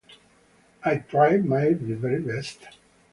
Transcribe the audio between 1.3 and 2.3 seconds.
my very